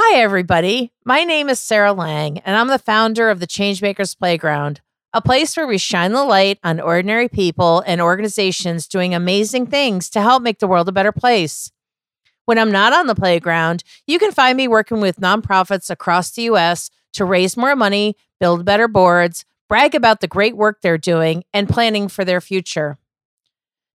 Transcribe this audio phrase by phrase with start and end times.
[0.00, 0.92] Hi, everybody.
[1.04, 4.80] My name is Sarah Lang, and I'm the founder of the Changemakers Playground,
[5.12, 10.08] a place where we shine the light on ordinary people and organizations doing amazing things
[10.10, 11.72] to help make the world a better place.
[12.44, 16.42] When I'm not on the playground, you can find me working with nonprofits across the
[16.42, 21.42] US to raise more money, build better boards, brag about the great work they're doing,
[21.52, 22.98] and planning for their future.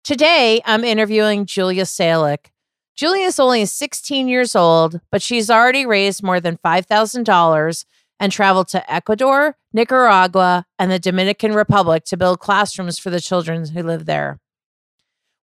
[0.04, 2.48] Today, I'm interviewing Julia Salick.
[2.96, 7.86] Julia is only 16 years old, but she's already raised more than $5,000
[8.19, 13.68] and traveled to Ecuador, Nicaragua, and the Dominican Republic to build classrooms for the children
[13.68, 14.39] who live there.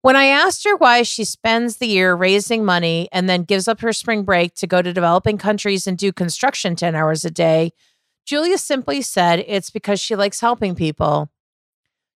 [0.02, 3.80] When I asked her why she spends the year raising money and then gives up
[3.80, 7.72] her spring break to go to developing countries and do construction 10 hours a day,
[8.24, 11.30] Julia simply said it's because she likes helping people.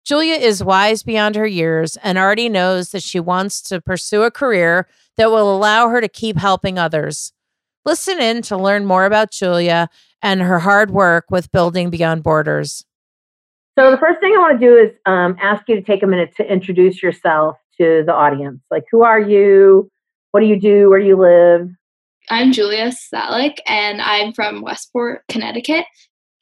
[0.04, 4.30] Julia is wise beyond her years and already knows that she wants to pursue a
[4.30, 7.32] career that will allow her to keep helping others.
[7.84, 9.88] Listen in to learn more about Julia
[10.20, 12.84] and her hard work with building Beyond Borders.
[13.78, 16.06] So, the first thing I want to do is um, ask you to take a
[16.06, 18.60] minute to introduce yourself to the audience.
[18.70, 19.88] Like, who are you?
[20.32, 20.90] What do you do?
[20.90, 21.70] Where do you live?
[22.30, 25.84] I'm Julia Salick, and I'm from Westport, Connecticut.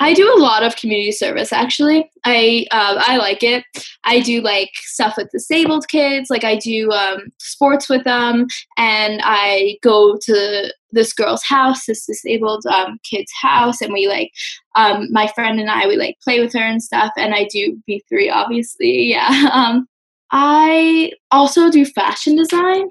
[0.01, 2.11] I do a lot of community service actually.
[2.25, 3.65] I um, I like it.
[4.05, 6.31] I do like stuff with disabled kids.
[6.31, 8.47] Like I do um, sports with them,
[8.79, 14.33] and I go to this girl's house, this disabled um, kid's house, and we like
[14.75, 17.13] um, my friend and I we like play with her and stuff.
[17.19, 19.11] And I do B three obviously.
[19.11, 19.49] Yeah.
[19.61, 19.87] Um,
[20.33, 22.89] I also do fashion design.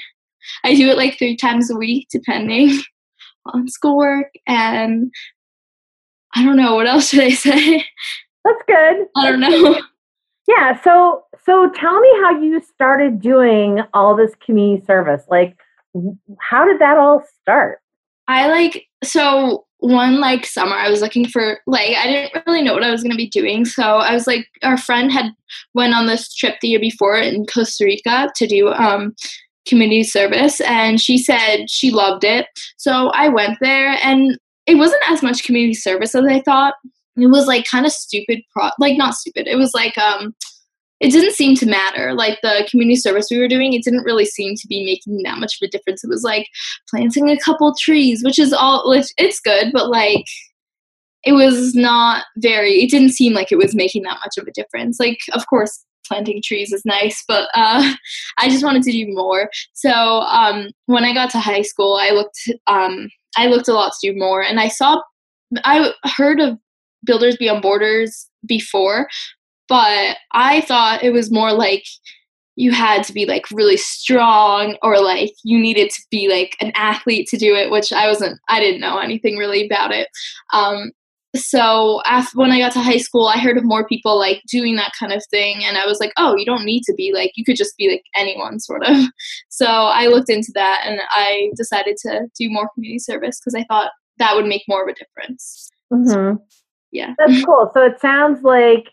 [0.64, 2.78] I do it like three times a week, depending
[3.46, 5.12] on schoolwork and
[6.36, 6.76] I don't know.
[6.76, 7.86] What else should I say?
[8.46, 9.08] That's good.
[9.16, 9.80] I don't know.
[10.48, 10.82] Yeah.
[10.82, 15.24] So, so tell me how you started doing all this community service.
[15.30, 15.58] Like,
[16.40, 17.80] how did that all start?
[18.28, 22.74] I like, so one like summer I was looking for like I didn't really know
[22.74, 25.32] what I was going to be doing so I was like our friend had
[25.74, 29.16] went on this trip the year before in Costa Rica to do um
[29.66, 34.38] community service and she said she loved it so I went there and
[34.70, 36.76] it wasn't as much community service as I thought.
[37.18, 39.48] It was like kind of stupid, pro- like not stupid.
[39.48, 40.36] It was like um,
[41.00, 42.14] it didn't seem to matter.
[42.14, 45.40] Like the community service we were doing, it didn't really seem to be making that
[45.40, 46.04] much of a difference.
[46.04, 46.48] It was like
[46.90, 50.26] planting a couple trees, which is all, which it's good, but like
[51.24, 52.82] it was not very.
[52.84, 55.00] It didn't seem like it was making that much of a difference.
[55.00, 57.94] Like of course planting trees is nice, but uh,
[58.38, 59.50] I just wanted to do more.
[59.74, 63.94] So um, when I got to high school, I looked um, I looked a lot
[64.00, 65.02] to do more, and I saw
[65.64, 66.58] I heard of
[67.06, 69.08] Builders Beyond Borders before,
[69.68, 71.86] but I thought it was more like
[72.56, 76.74] you had to be like really strong or like you needed to be like an
[76.76, 80.10] athlete to do it which i wasn't i didn't know anything really about it.
[80.52, 80.92] Um,
[81.36, 84.76] so after, when I got to high school, I heard of more people like doing
[84.78, 87.32] that kind of thing, and I was like, oh, you don't need to be like
[87.36, 88.98] you could just be like anyone, sort of.
[89.52, 93.66] So I looked into that, and I decided to do more community service because I
[93.66, 95.70] thought that would make more of a difference.
[95.92, 96.38] Mm-hmm.
[96.92, 97.70] Yeah, that's cool.
[97.74, 98.88] So it sounds like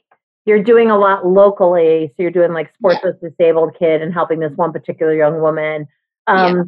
[0.44, 2.08] you're doing a lot locally.
[2.16, 3.10] So you're doing like sports yeah.
[3.10, 5.86] with disabled kid and helping this one particular young woman.
[6.26, 6.62] Um, yeah.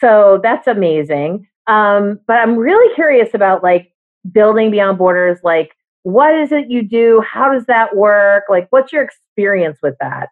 [0.00, 1.48] So that's amazing.
[1.66, 3.92] Um, but I'm really curious about like
[4.32, 5.72] building beyond borders like
[6.02, 7.20] what is it you do?
[7.28, 8.44] How does that work?
[8.48, 10.28] Like what's your experience with that?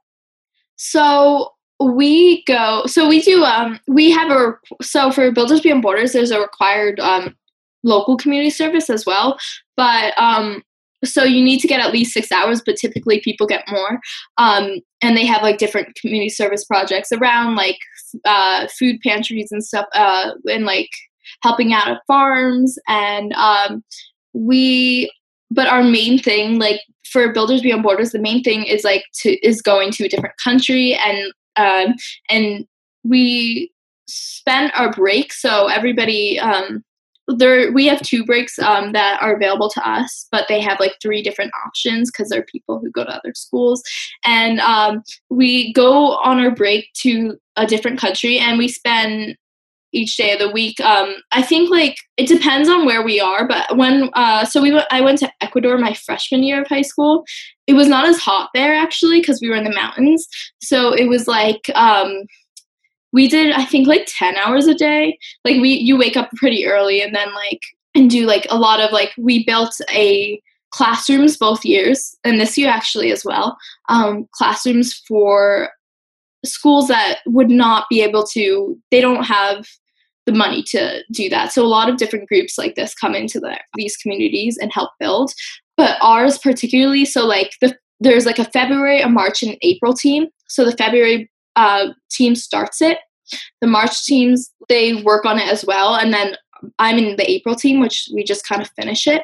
[0.77, 1.51] So
[1.81, 6.31] we go so we do um we have a so for builders beyond borders there's
[6.31, 7.35] a required um
[7.83, 9.37] local community service as well
[9.77, 10.63] but um
[11.05, 14.01] so you need to get at least six hours but typically people get more
[14.39, 17.79] um, and they have like different community service projects around like
[18.25, 20.89] uh, food pantries and stuff uh, and like
[21.43, 23.83] helping out at farms and um,
[24.33, 25.11] we
[25.51, 29.39] but our main thing like for builders beyond borders the main thing is like to
[29.47, 31.95] is going to a different country and um,
[32.31, 32.67] and
[33.05, 33.71] we
[34.07, 36.83] spend our break so everybody um,
[37.29, 40.97] there we have two breaks um, that are available to us but they have like
[41.01, 43.83] three different options because there are people who go to other schools.
[44.25, 49.37] And um, we go on our break to a different country and we spend
[49.95, 50.79] each day of the week.
[50.81, 54.73] Um, I think like it depends on where we are, but when uh, so we
[54.73, 57.25] went, I went to Ecuador my freshman year of high school.
[57.67, 60.27] It was not as hot there actually because we were in the mountains.
[60.61, 62.25] So it was like um,
[63.13, 65.19] we did I think like ten hours a day.
[65.45, 67.61] Like we you wake up pretty early and then like
[67.95, 70.41] and do like a lot of like we built a
[70.75, 73.57] classrooms both years and this year actually as well
[73.89, 75.71] um, classrooms for
[76.45, 79.67] schools that would not be able to they don't have
[80.27, 81.53] the money to do that.
[81.53, 84.91] So a lot of different groups like this come into the, these communities and help
[84.99, 85.33] build.
[85.77, 89.95] But ours particularly, so like the there's like a February, a March, and an April
[89.95, 90.27] team.
[90.49, 92.99] So the February uh, team starts it.
[93.61, 96.37] The March teams they work on it as well, and then
[96.79, 99.23] I'm in the April team, which we just kind of finish it.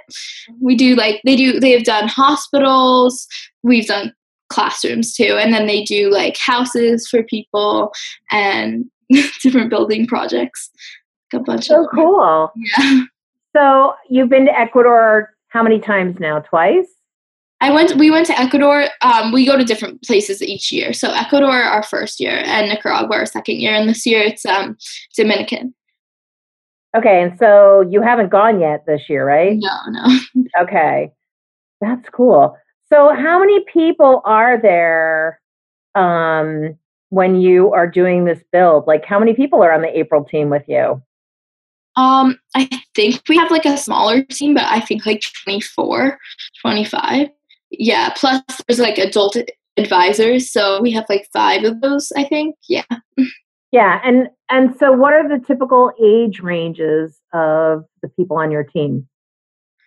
[0.61, 1.61] We do like they do.
[1.61, 3.27] They have done hospitals.
[3.63, 4.13] We've done
[4.49, 7.93] classrooms too, and then they do like houses for people
[8.31, 8.87] and
[9.43, 10.71] different building projects.
[11.33, 12.53] Like a bunch so of cool.
[12.57, 13.03] Yeah.
[13.57, 16.39] So you've been to Ecuador how many times now?
[16.39, 16.87] Twice.
[17.61, 17.97] I went.
[17.97, 18.87] We went to Ecuador.
[19.03, 20.93] Um, we go to different places each year.
[20.93, 24.79] So Ecuador our first year, and Nicaragua our second year, and this year it's um,
[25.17, 25.75] Dominican.
[26.97, 29.59] Okay, and so you haven't gone yet this year, right?
[29.61, 30.45] No, no.
[30.63, 31.11] Okay,
[31.81, 32.57] that's cool.
[32.89, 35.41] So how many people are there
[35.95, 36.77] um,
[37.11, 38.87] when you are doing this build?
[38.87, 41.03] Like, how many people are on the April team with you?
[41.97, 46.19] Um, I think we have like a smaller team, but I think like 24,
[46.63, 47.29] 25.
[47.73, 49.37] Yeah, plus there's like adult
[49.77, 52.57] advisors, so we have like five of those, I think.
[52.69, 52.85] Yeah.
[53.73, 58.65] Yeah, and and so what are the typical age ranges of the people on your
[58.65, 59.07] team?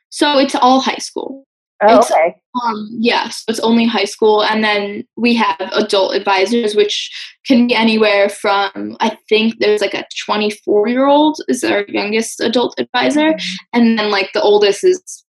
[0.09, 1.45] So it's all high school.
[1.89, 2.35] Oh, okay.
[2.63, 7.11] Um, yeah, so it's only high school, and then we have adult advisors, which
[7.45, 12.39] can be anywhere from I think there's like a 24 year old is our youngest
[12.39, 13.35] adult advisor,
[13.73, 15.23] and then like the oldest is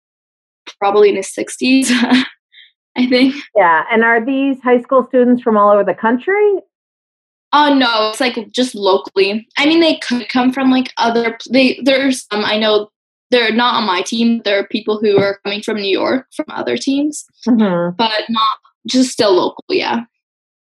[0.79, 1.89] probably in his 60s,
[2.97, 3.35] I think.
[3.55, 6.55] Yeah, and are these high school students from all over the country?
[7.53, 9.47] Oh no, it's like just locally.
[9.57, 11.37] I mean, they could come from like other.
[11.51, 12.89] They there's some I know
[13.31, 14.41] they're not on my team.
[14.45, 17.95] There are people who are coming from New York from other teams, Mm-hmm.
[17.97, 18.57] but not
[18.87, 19.63] just still local.
[19.69, 20.01] Yeah,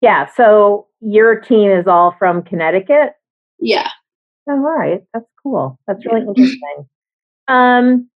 [0.02, 3.14] Yeah, so your team is all from Connecticut.
[3.60, 3.90] yeah.
[4.48, 5.80] Oh, all right, that's cool.
[5.88, 6.28] That's really Yeah.
[6.28, 6.90] interesting.
[7.48, 8.10] Um,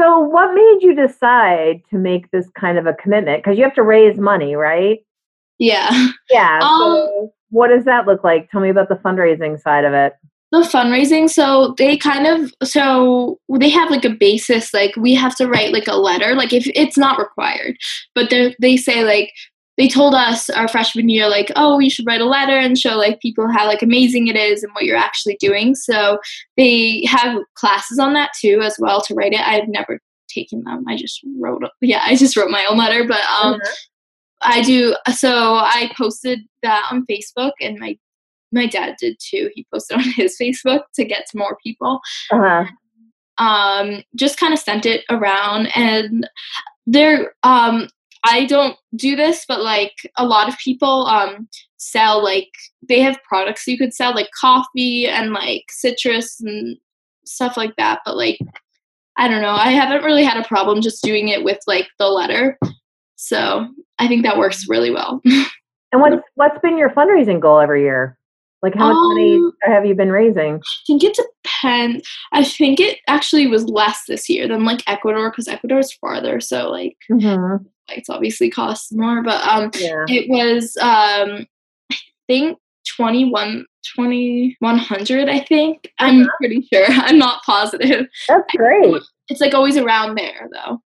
[0.00, 3.42] so what made you decide to make this kind of a commitment?
[3.42, 5.00] Because you have to raise money, right?
[5.58, 5.90] Yeah.
[6.30, 6.60] Yeah.
[6.62, 8.50] Um, what does that look like?
[8.50, 10.14] Tell me about the fundraising side of it.
[10.50, 15.36] The fundraising, so they kind of so they have like a basis, like we have
[15.36, 17.76] to write like a letter, like if it's not required,
[18.14, 19.30] but they they say like
[19.76, 22.96] they told us our freshman year, like, oh, you should write a letter and show
[22.96, 25.74] like people how like amazing it is and what you're actually doing.
[25.74, 26.18] So
[26.56, 29.46] they have classes on that too as well to write it.
[29.46, 30.84] I've never taken them.
[30.88, 33.60] I just wrote yeah, I just wrote my own letter, but um
[34.40, 34.94] I do.
[35.14, 37.98] So I posted that on Facebook, and my
[38.52, 39.50] my dad did too.
[39.54, 42.00] He posted on his Facebook to get to more people.
[42.30, 42.64] Uh-huh.
[43.38, 46.28] Um, just kind of sent it around, and
[46.86, 47.34] there.
[47.42, 47.88] Um,
[48.24, 52.50] I don't do this, but like a lot of people um sell like
[52.88, 56.76] they have products you could sell like coffee and like citrus and
[57.24, 58.00] stuff like that.
[58.04, 58.38] But like
[59.16, 59.52] I don't know.
[59.52, 62.58] I haven't really had a problem just doing it with like the letter.
[63.14, 63.68] So
[63.98, 65.22] I think that works really well.
[65.92, 68.17] And what's what's been your fundraising goal every year?
[68.62, 70.56] Like how much money Um, have you been raising?
[70.56, 72.08] I think it depends.
[72.32, 76.40] I think it actually was less this year than like Ecuador because Ecuador is farther,
[76.40, 77.64] so like Mm-hmm.
[77.86, 79.22] flights obviously costs more.
[79.22, 80.04] But um, Yeah.
[80.08, 81.46] it was um,
[81.92, 81.96] I
[82.26, 82.58] think
[82.96, 83.64] 21
[83.96, 85.92] 2100 I think.
[85.98, 86.30] I'm Uh-huh.
[86.38, 86.84] pretty sure.
[86.88, 88.06] I'm not positive.
[88.28, 89.02] That's great.
[89.28, 90.80] It's like always around there though.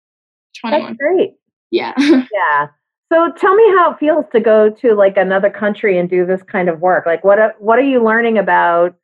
[0.64, 0.96] That's 21.
[0.96, 1.30] great.
[1.70, 1.92] Yeah.
[1.98, 2.68] Yeah.
[3.12, 6.42] So tell me how it feels to go to like another country and do this
[6.42, 7.06] kind of work.
[7.06, 8.94] Like what what are you learning about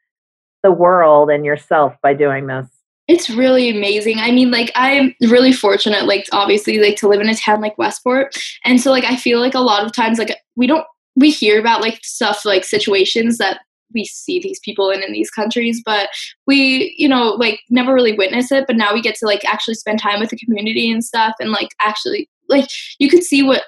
[0.62, 2.66] the world and yourself by doing this?
[3.06, 4.18] It's really amazing.
[4.18, 7.76] I mean, like I'm really fortunate, like obviously, like to live in a town like
[7.76, 11.30] Westport, and so like I feel like a lot of times, like we don't we
[11.30, 13.60] hear about like stuff like situations that
[13.92, 16.08] we see these people in in these countries, but
[16.46, 18.64] we you know like never really witness it.
[18.66, 21.50] But now we get to like actually spend time with the community and stuff, and
[21.50, 22.68] like actually like
[22.98, 23.64] you could see what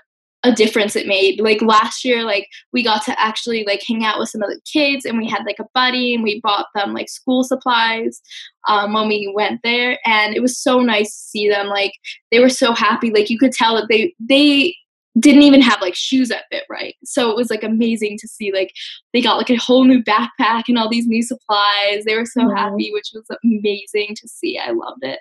[0.46, 1.40] a difference it made.
[1.40, 4.60] Like last year, like we got to actually like hang out with some of the
[4.70, 8.20] kids, and we had like a buddy, and we bought them like school supplies
[8.68, 11.92] um, when we went there and it was so nice to see them like
[12.30, 13.10] they were so happy.
[13.10, 14.74] Like you could tell that they they
[15.18, 16.94] didn't even have like shoes that fit right?
[17.04, 18.72] So it was like amazing to see like
[19.12, 22.04] they got like a whole new backpack and all these new supplies.
[22.04, 22.56] They were so Mhm.
[22.56, 24.58] happy which was amazing to see.
[24.58, 25.20] I loved it.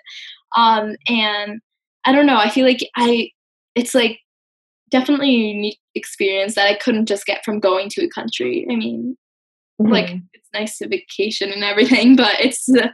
[0.56, 1.60] Um and
[2.04, 3.28] i don't know i feel like i
[3.74, 4.20] it's like
[4.90, 8.76] definitely a unique experience that i couldn't just get from going to a country i
[8.76, 9.16] mean
[9.78, 10.22] like Mhm.
[10.32, 12.88] it's nice to vacation and everything but it's uh,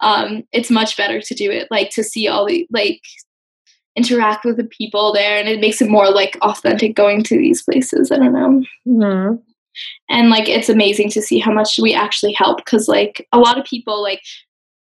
[0.00, 3.00] um it's much better to do it like to see all the like
[3.96, 7.62] interact with the people there and it makes it more like authentic going to these
[7.62, 9.42] places i don't know Mhm.
[10.08, 13.58] and like it's amazing to see how much we actually help because like a lot
[13.58, 14.20] of people like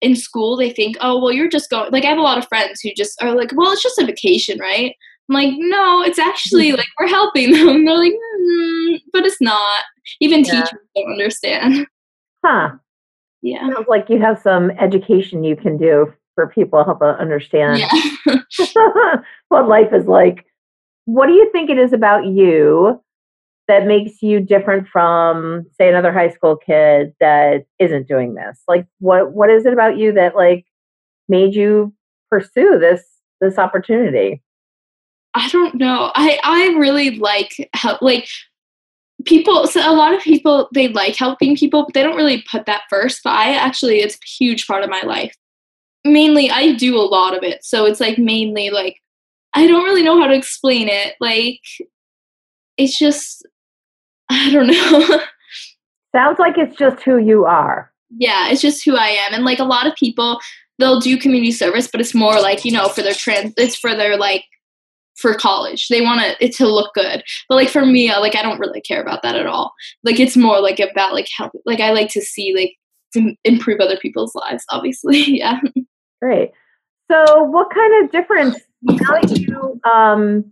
[0.01, 2.47] in school they think oh well you're just going like i have a lot of
[2.49, 4.93] friends who just are like well it's just a vacation right
[5.29, 7.85] i'm like no it's actually like we're helping them.
[7.85, 9.83] They're like mm, but it's not.
[10.19, 10.51] Even yeah.
[10.51, 11.87] teachers don't understand.
[12.43, 12.71] Huh.
[13.41, 13.69] Yeah.
[13.73, 17.79] Sounds like you have some education you can do for people to help understand.
[17.79, 18.37] Yeah.
[19.49, 20.45] what life is like.
[21.05, 23.01] What do you think it is about you
[23.67, 28.61] that makes you different from say another high school kid that isn't doing this?
[28.67, 30.65] Like what what is it about you that like
[31.27, 31.93] made you
[32.29, 33.03] pursue this
[33.41, 34.41] this opportunity
[35.35, 38.27] i don't know i i really like help like
[39.25, 42.65] people so a lot of people they like helping people but they don't really put
[42.65, 45.33] that first but i actually it's a huge part of my life
[46.03, 48.97] mainly i do a lot of it so it's like mainly like
[49.53, 51.61] i don't really know how to explain it like
[52.77, 53.45] it's just
[54.29, 55.19] I don't know.
[56.15, 57.91] Sounds like it's just who you are.
[58.17, 59.33] Yeah, it's just who I am.
[59.33, 60.39] And like a lot of people,
[60.79, 63.95] they'll do community service, but it's more like, you know, for their trans, it's for
[63.95, 64.45] their like,
[65.15, 65.87] for college.
[65.87, 67.23] They want it to look good.
[67.49, 69.73] But like for me, like I don't really care about that at all.
[70.03, 71.53] Like it's more like about like help.
[71.65, 72.75] Like I like to see like
[73.13, 75.37] to improve other people's lives, obviously.
[75.37, 75.59] yeah.
[76.21, 76.51] Great.
[77.11, 80.45] So what kind of difference now that you um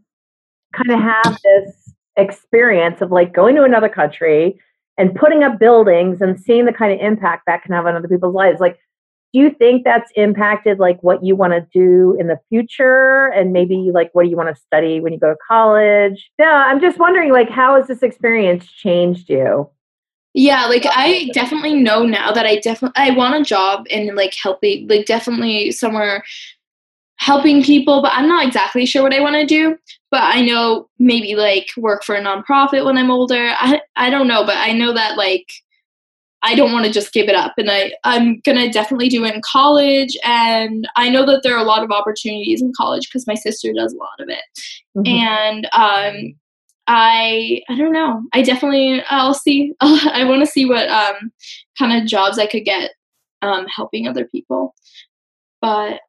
[0.73, 4.59] kind of have this experience of like going to another country
[4.97, 8.07] and putting up buildings and seeing the kind of impact that can have on other
[8.07, 8.77] people's lives like
[9.33, 13.51] do you think that's impacted like what you want to do in the future and
[13.51, 16.79] maybe like what do you want to study when you go to college yeah i'm
[16.79, 19.69] just wondering like how has this experience changed you
[20.33, 24.33] yeah like i definitely know now that i definitely i want a job in like
[24.41, 26.23] helping like definitely somewhere
[27.23, 29.77] helping people, but I'm not exactly sure what I want to do.
[30.11, 33.53] But I know maybe like work for a nonprofit when I'm older.
[33.57, 35.47] I I don't know, but I know that like
[36.43, 39.23] I don't want to just give it up and I I'm going to definitely do
[39.25, 43.07] it in college and I know that there are a lot of opportunities in college
[43.09, 44.43] because my sister does a lot of it.
[44.95, 45.07] Mm-hmm.
[45.07, 46.35] And um
[46.85, 48.23] I I don't know.
[48.33, 51.31] I definitely I'll see I want to see what um
[51.79, 52.91] kind of jobs I could get
[53.41, 54.75] um helping other people.
[55.61, 56.01] But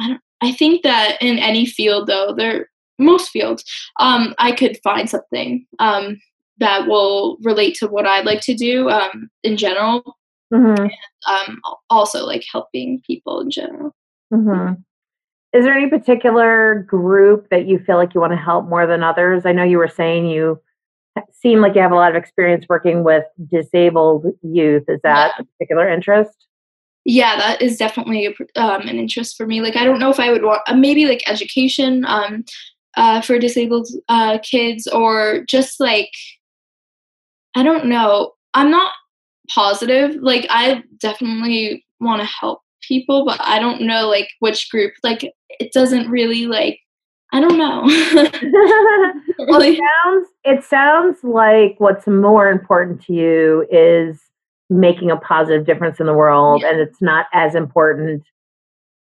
[0.00, 2.68] I don't I think that in any field, though, there
[2.98, 3.64] most fields,
[4.00, 6.20] um, I could find something um,
[6.58, 10.16] that will relate to what I'd like to do um, in general,
[10.52, 10.82] mm-hmm.
[10.82, 10.92] and
[11.30, 13.94] um, also like helping people in general.
[14.32, 14.74] Mm-hmm.
[15.52, 19.02] Is there any particular group that you feel like you want to help more than
[19.02, 19.44] others?
[19.44, 20.60] I know you were saying you
[21.30, 24.84] seem like you have a lot of experience working with disabled youth.
[24.88, 25.42] Is that yeah.
[25.42, 26.46] a particular interest?
[27.04, 30.30] yeah that is definitely um, an interest for me like i don't know if i
[30.30, 32.44] would want uh, maybe like education um,
[32.96, 36.10] uh, for disabled uh, kids or just like
[37.54, 38.32] i don't know.
[38.54, 38.92] I'm not
[39.52, 40.16] positive.
[40.16, 44.92] Like i definitely want to help people but i don't know like which group.
[45.02, 46.78] Like it doesn't really like
[47.32, 47.82] i don't know.
[49.38, 54.20] Well, it sounds it sounds like what's more important to you is
[54.70, 56.70] making a positive difference in the world yeah.
[56.70, 58.24] and it's not as important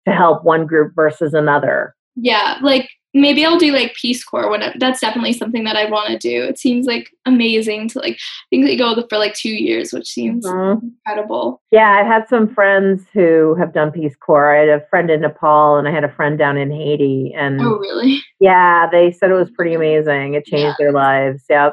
[0.07, 1.95] to help one group versus another.
[2.15, 6.07] Yeah like maybe i'll do like peace corps when that's definitely something that i want
[6.09, 9.49] to do it seems like amazing to like i think they go for like two
[9.49, 10.85] years which seems mm-hmm.
[10.85, 15.09] incredible yeah i've had some friends who have done peace corps i had a friend
[15.09, 19.11] in nepal and i had a friend down in haiti and oh really yeah they
[19.11, 20.75] said it was pretty amazing it changed yeah.
[20.79, 21.71] their lives yeah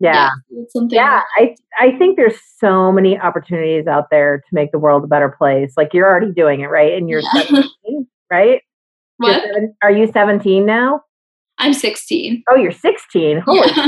[0.00, 0.30] yeah.
[0.50, 5.04] Yeah, yeah I, I think there's so many opportunities out there to make the world
[5.04, 5.72] a better place.
[5.76, 6.94] Like you're already doing it, right?
[6.94, 7.42] And you're yeah.
[7.42, 8.62] 17, right?
[9.18, 9.42] What?
[9.42, 11.02] Seven, are you 17 now?
[11.58, 12.44] I'm 16.
[12.48, 13.40] Oh, you're 16.
[13.40, 13.86] Holy yeah.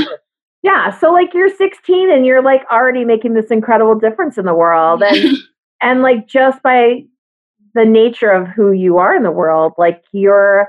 [0.63, 0.99] yeah.
[0.99, 5.01] So like you're 16 and you're like already making this incredible difference in the world.
[5.01, 5.37] And
[5.81, 7.03] and like just by
[7.73, 10.67] the nature of who you are in the world, like you're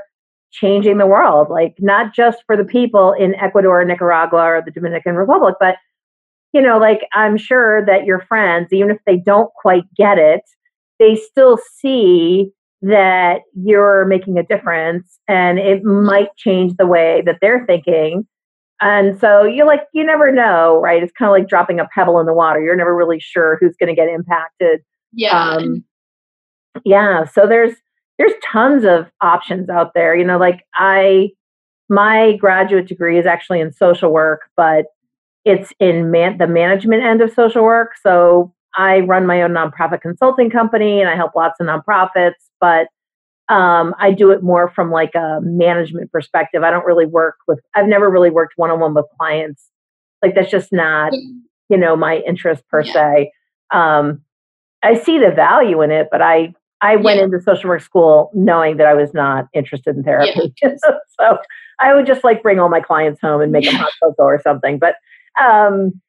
[0.53, 5.17] changing the world, like not just for the people in Ecuador, Nicaragua, or the Dominican
[5.17, 5.77] Republic, but
[6.53, 10.43] you know, like I'm sure that your friends, even if they don't quite get it,
[10.99, 12.53] they still see
[12.83, 18.27] that you're making a difference and it might change the way that they're thinking.
[18.81, 21.03] And so you're like, you never know, right?
[21.03, 22.61] It's kind of like dropping a pebble in the water.
[22.61, 24.81] You're never really sure who's going to get impacted.
[25.13, 25.51] Yeah.
[25.51, 25.85] Um,
[26.85, 27.25] yeah.
[27.25, 27.75] So there's,
[28.19, 30.17] there's tons of options out there.
[30.17, 31.31] You know, like I,
[31.89, 34.87] my graduate degree is actually in social work, but
[35.45, 37.93] it's in man, the management end of social work.
[38.03, 42.87] So I run my own nonprofit consulting company and I help lots of nonprofits, but
[43.49, 46.63] um, I do it more from like a management perspective.
[46.63, 49.69] I don't really work with, I've never really worked one on one with clients.
[50.23, 51.13] Like that's just not,
[51.69, 52.93] you know, my interest per yeah.
[52.93, 53.33] se.
[53.75, 54.23] Um,
[54.83, 57.25] I see the value in it, but I I went yeah.
[57.25, 60.53] into social work school knowing that I was not interested in therapy.
[60.63, 60.75] Yeah.
[61.21, 61.39] so
[61.79, 64.41] I would just like bring all my clients home and make them hot cocoa or
[64.43, 64.79] something.
[64.79, 64.97] But
[65.41, 66.01] um,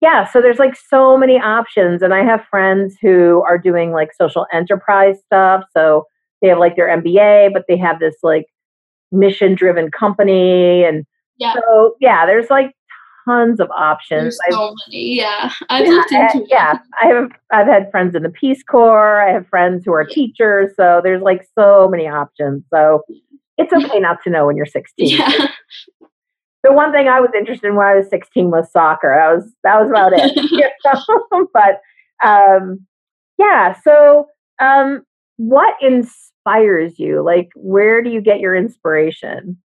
[0.00, 2.02] yeah, so there's like so many options.
[2.02, 5.64] And I have friends who are doing like social enterprise stuff.
[5.72, 6.04] So
[6.40, 8.46] they have like their MBA, but they have this like
[9.10, 10.84] mission driven company.
[10.84, 11.04] And
[11.38, 11.54] yeah.
[11.54, 12.72] so, yeah, there's like
[13.26, 14.38] tons of options.
[14.46, 15.52] There's so many, yeah.
[15.68, 16.78] I've yeah, looked into eh, yeah.
[17.02, 19.20] I have I've had friends in the Peace Corps.
[19.20, 20.70] I have friends who are teachers.
[20.76, 22.62] So there's like so many options.
[22.72, 23.02] So
[23.56, 25.08] it's okay not to know when you're 16.
[25.08, 25.48] Yeah.
[26.64, 29.14] The one thing I was interested in when I was 16 was soccer.
[29.14, 30.72] That was that was about it.
[31.52, 31.80] but
[32.26, 32.86] um,
[33.38, 33.74] yeah.
[33.82, 34.26] So
[34.60, 35.02] um,
[35.36, 37.22] what inspires you?
[37.22, 39.58] Like, where do you get your inspiration?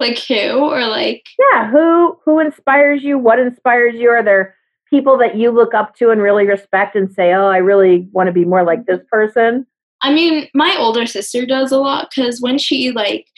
[0.00, 3.18] Like who or like yeah, who who inspires you?
[3.18, 4.10] What inspires you?
[4.10, 4.56] Are there
[4.90, 8.26] people that you look up to and really respect and say, "Oh, I really want
[8.26, 9.64] to be more like this person"?
[10.02, 13.28] I mean, my older sister does a lot because when she like,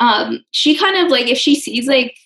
[0.00, 2.16] um, she kind of like if she sees like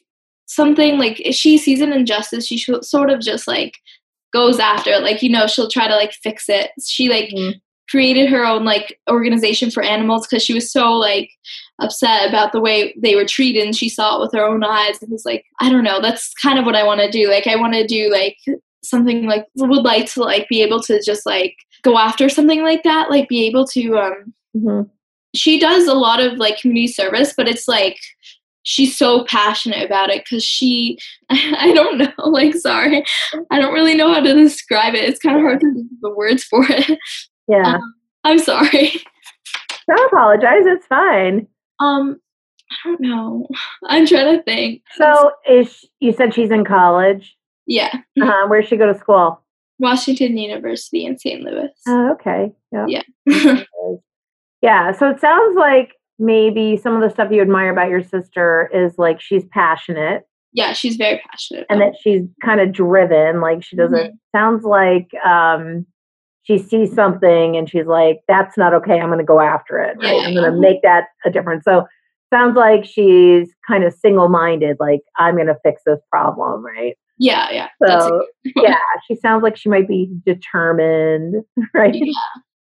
[0.46, 3.76] something like if she sees an injustice, she sort of just like
[4.32, 5.02] goes after it.
[5.02, 6.70] Like you know, she'll try to like fix it.
[6.84, 7.58] She like mm-hmm.
[7.90, 11.30] created her own like organization for animals because she was so like
[11.80, 15.00] upset about the way they were treated and she saw it with her own eyes
[15.00, 17.46] and was like i don't know that's kind of what i want to do like
[17.46, 18.36] i want to do like
[18.82, 22.82] something like would like to like be able to just like go after something like
[22.82, 24.82] that like be able to um mm-hmm.
[25.38, 27.98] She does a lot of like community service but it's like
[28.64, 30.98] she's so passionate about it because she
[31.30, 33.04] I, don't know like sorry
[33.50, 36.10] i don't really know how to describe it it's kind of hard to think the
[36.10, 36.98] words for it
[37.48, 38.92] yeah um, i'm sorry
[39.88, 41.46] don't apologize it's fine
[41.80, 42.20] um,
[42.70, 43.48] I don't know.
[43.86, 44.82] I'm trying to think.
[44.96, 47.36] So, is she, you said she's in college?
[47.66, 47.90] Yeah.
[48.20, 48.46] Uh-huh.
[48.48, 49.40] Where does she go to school?
[49.78, 51.40] Washington University in St.
[51.42, 51.70] Louis.
[51.86, 52.52] Oh, okay.
[52.72, 52.88] Yep.
[52.88, 53.64] Yeah.
[54.62, 54.92] Yeah.
[54.92, 58.98] So it sounds like maybe some of the stuff you admire about your sister is
[58.98, 60.24] like she's passionate.
[60.52, 61.66] Yeah, she's very passionate.
[61.68, 63.40] And that she's kind of driven.
[63.40, 63.98] Like she doesn't.
[63.98, 64.36] Mm-hmm.
[64.36, 65.86] Sounds like um,
[66.42, 68.98] she sees something and she's like, that's not okay.
[68.98, 69.98] I'm going to go after it.
[69.98, 70.16] Right.
[70.16, 70.26] Yeah.
[70.26, 71.64] I'm going to make that a difference.
[71.64, 71.86] So
[72.32, 76.64] sounds like she's kind of single minded, like, I'm going to fix this problem.
[76.64, 76.96] Right.
[77.18, 77.50] Yeah.
[77.50, 77.68] Yeah.
[77.86, 81.44] So, yeah, she sounds like she might be determined.
[81.74, 81.94] Right.
[81.94, 82.12] Yeah.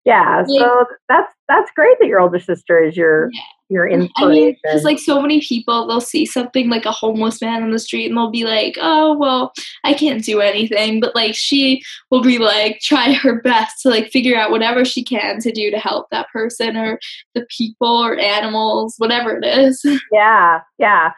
[0.09, 0.59] Yeah, yeah.
[0.59, 4.11] So that's that's great that your older sister is your yeah your inspiration.
[4.17, 7.71] I mean, because like so many people, they'll see something like a homeless man on
[7.71, 11.83] the street and they'll be like, "Oh, well, I can't do anything," but like she
[12.09, 15.69] will be like try her best to like figure out whatever she can to do
[15.69, 16.99] to help that person or
[17.35, 19.85] the people or animals, whatever it is.
[20.11, 21.11] Yeah, yeah.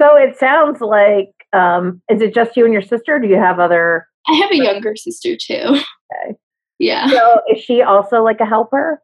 [0.00, 3.18] So it sounds like, um, is it just you and your sister?
[3.18, 4.06] do you have other?
[4.28, 5.80] I have a younger sister too.
[6.14, 6.36] Okay.
[6.78, 7.08] Yeah.
[7.08, 9.00] So is she also like a helper?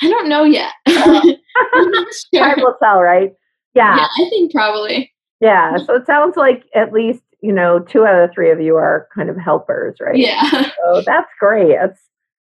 [0.00, 0.72] I don't know yet.
[1.74, 2.04] Uh, sure.
[2.44, 3.32] Time will tell, right?
[3.74, 3.96] Yeah.
[3.96, 5.12] Yeah, I think probably.
[5.40, 5.76] Yeah.
[5.78, 9.08] So it sounds like at least, you know, two out of three of you are
[9.12, 10.16] kind of helpers, right?
[10.16, 10.70] Yeah.
[10.84, 11.72] So that's great.
[11.72, 12.00] It's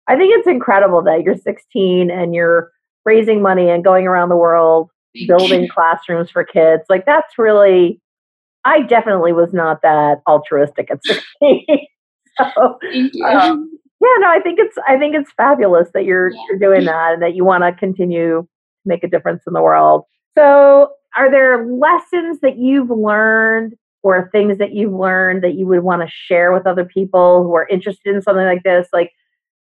[0.06, 2.70] I think it's incredible that you're 16 and you're
[3.04, 4.90] raising money and going around the world
[5.26, 6.84] building classrooms for kids.
[6.88, 8.00] Like that's really
[8.64, 11.64] I definitely was not that altruistic at 16.
[12.36, 13.24] so, Thank you.
[13.24, 16.42] Um, yeah, no, I think it's I think it's fabulous that you're yeah.
[16.48, 18.48] you're doing that and that you want to continue to
[18.84, 20.04] make a difference in the world.
[20.36, 25.82] So, are there lessons that you've learned or things that you've learned that you would
[25.82, 28.88] want to share with other people who are interested in something like this?
[28.92, 29.12] Like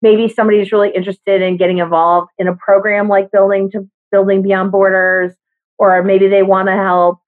[0.03, 4.73] maybe somebody's really interested in getting involved in a program like building to building beyond
[4.73, 5.33] borders
[5.79, 7.19] or maybe they want to help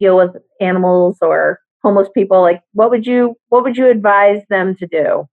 [0.00, 4.74] deal with animals or homeless people like what would you what would you advise them
[4.74, 5.26] to do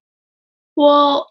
[0.75, 1.29] well,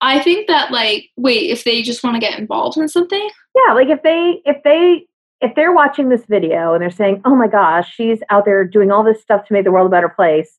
[0.00, 3.28] I think that like wait, if they just want to get involved in something?
[3.56, 5.06] Yeah, like if they if they
[5.40, 8.90] if they're watching this video and they're saying, "Oh my gosh, she's out there doing
[8.90, 10.58] all this stuff to make the world a better place."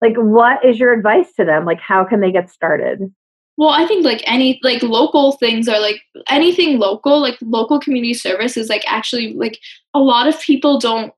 [0.00, 1.64] Like what is your advice to them?
[1.64, 3.12] Like how can they get started?
[3.56, 8.14] Well, I think like any like local things are like anything local, like local community
[8.14, 9.58] service is like actually like
[9.94, 11.12] a lot of people don't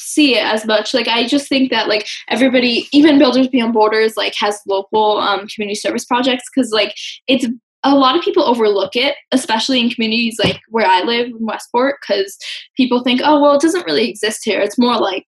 [0.00, 0.94] see it as much.
[0.94, 5.46] Like I just think that like everybody, even Builders Beyond Borders, like has local um,
[5.48, 6.94] community service projects because like
[7.26, 7.46] it's
[7.82, 11.96] a lot of people overlook it, especially in communities like where I live in Westport,
[12.00, 12.36] because
[12.76, 14.60] people think, oh well, it doesn't really exist here.
[14.60, 15.26] It's more like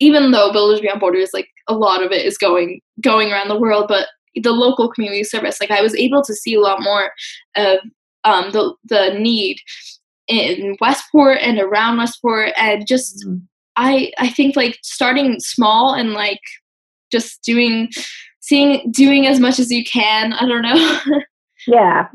[0.00, 3.58] even though Builders Beyond Borders, like a lot of it is going going around the
[3.58, 7.12] world, but the local community service, like I was able to see a lot more
[7.56, 7.78] of
[8.24, 9.58] um, the the need
[10.28, 13.44] in Westport and around Westport, and just mm-hmm.
[13.76, 16.40] I I think like starting small and like
[17.10, 17.90] just doing
[18.40, 21.20] seeing doing as much as you can i don't know.
[21.68, 22.08] Yeah.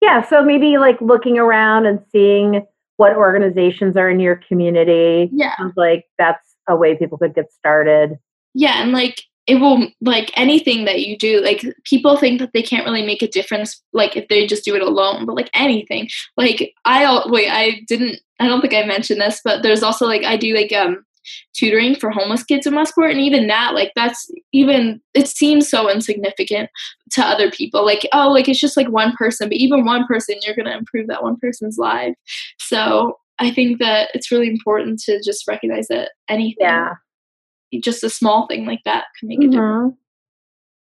[0.00, 2.64] Yeah so maybe like looking around and seeing
[2.98, 5.28] what organizations are in your community.
[5.32, 5.56] Yeah.
[5.56, 8.18] Sounds like that's a way people could get started.
[8.54, 12.62] Yeah and like it will like anything that you do like people think that they
[12.62, 16.08] can't really make a difference like if they just do it alone but like anything.
[16.36, 20.24] Like i wait i didn't i don't think i mentioned this but there's also like
[20.24, 21.04] i do like um
[21.54, 25.88] tutoring for homeless kids in westport and even that like that's even it seems so
[25.88, 26.68] insignificant
[27.12, 27.84] to other people.
[27.84, 30.76] Like oh like it's just like one person but even one person you're going to
[30.76, 32.14] improve that one person's life.
[32.58, 36.94] So i think that it's really important to just recognize that anything yeah
[37.80, 39.92] just a small thing like that can make a difference.
[39.94, 39.96] Mhm.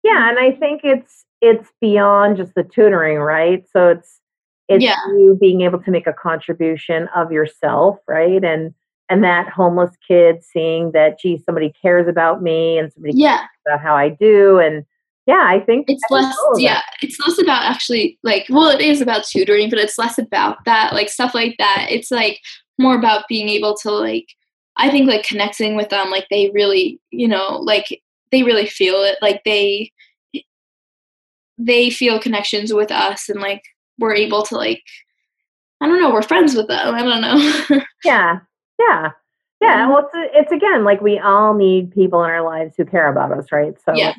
[0.03, 3.65] Yeah, and I think it's it's beyond just the tutoring, right?
[3.71, 4.19] So it's
[4.67, 4.95] it's Yeah.
[5.09, 8.43] you being able to make a contribution of yourself, right?
[8.43, 8.73] And
[9.09, 13.49] and that homeless kid seeing that, gee, somebody cares about me and somebody Yeah, cares
[13.67, 14.57] about how I do.
[14.59, 14.83] And
[15.27, 16.35] yeah, I think it's I less.
[16.57, 18.45] Yeah, it's less about actually like.
[18.49, 21.87] Well, it is about tutoring, but it's less about that, like stuff like that.
[21.89, 22.39] It's like
[22.79, 24.27] more about being able to like.
[24.77, 28.95] I think like connecting with them, like they really, you know, like they really feel
[29.03, 29.91] it, like they
[31.57, 33.63] they feel connections with us, and like
[33.99, 34.83] we're able to like.
[35.81, 36.11] I don't know.
[36.11, 36.95] We're friends with them.
[36.95, 37.81] I don't know.
[38.05, 38.39] Yeah,
[38.79, 39.11] yeah,
[39.61, 39.87] yeah.
[39.89, 43.31] Well, it's it's again like we all need people in our lives who care about
[43.37, 43.75] us, right?
[43.85, 44.13] So Yeah.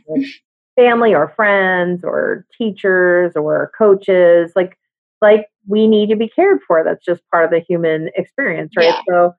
[0.76, 4.76] family or friends or teachers or coaches, like
[5.22, 6.84] like we need to be cared for.
[6.84, 8.94] That's just part of the human experience, right?
[8.94, 9.00] Yeah.
[9.08, 9.34] So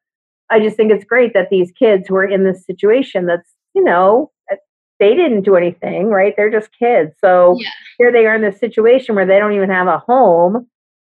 [0.50, 3.84] I just think it's great that these kids who are in this situation that's you
[3.84, 4.56] know uh,
[5.00, 6.34] they didn't do anything, right?
[6.36, 7.14] They're just kids.
[7.20, 7.70] So Yeah.
[7.98, 10.68] here they are in this situation where they don't even have a home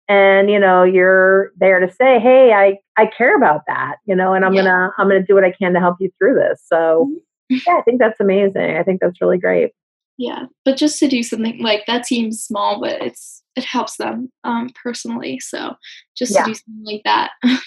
[0.08, 4.32] and you know you're there to say hey i i care about that you know
[4.32, 4.62] and i'm Yeah.
[4.62, 7.10] gonna i'm gonna do what i can to help you through this so
[7.52, 7.60] Mhm.
[7.66, 9.72] yeah i think that's amazing i think that's really great
[10.20, 14.32] yeah, but just to do something like that seems small, but it's it helps them
[14.42, 15.38] um personally.
[15.38, 15.74] So
[16.16, 16.42] just Yeah.
[16.42, 17.30] to do something like that.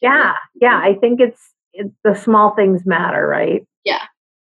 [0.00, 1.40] yeah yeah i think it's,
[1.72, 4.02] it's the small things matter right Yeah.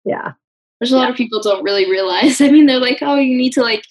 [0.06, 0.34] yeah
[0.80, 2.42] which a lot of people don't really realize.
[2.42, 3.86] I mean, they're like, oh, you need to like,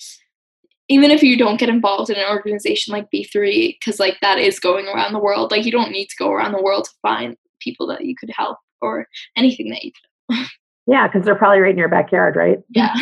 [0.89, 4.61] even if you don't get involved in an organization like B3, because like that is
[4.61, 7.37] going around the world, like you don't need to go around the world to find
[7.61, 9.93] people that you could help or anything that you
[10.29, 10.47] could.
[10.87, 12.95] yeah because they're probably right in your backyard right Yeah.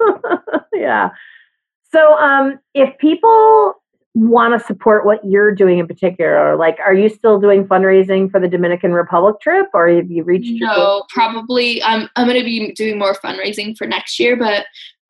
[0.74, 1.10] yeah
[1.92, 3.74] so um if people
[4.14, 8.40] want to support what you're doing in particular like are you still doing fundraising for
[8.40, 10.98] the dominican republic trip or have you reached your goal?
[10.98, 11.82] no, probably.
[11.82, 14.66] I'm I'm gonna be doing more fundraising for next year, but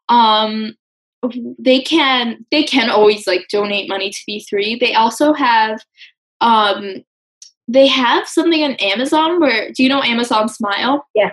[0.08, 0.74] um,
[1.58, 4.80] they can they can always like donate money to B3.
[4.80, 5.80] They also have
[6.40, 7.04] um,
[7.68, 11.06] they have something on Amazon where do you know Amazon Smile?
[11.14, 11.32] Yeah.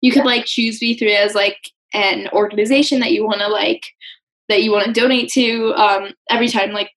[0.00, 1.58] You could like choose B3 as like
[1.92, 3.82] an organization that you want to like
[4.48, 6.90] that you want to donate to um every time like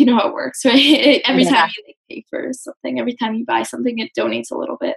[0.00, 1.50] you know how it works right every Yeah.
[1.50, 4.76] time you like, pay for something every time you buy something it donates a little
[4.80, 4.96] bit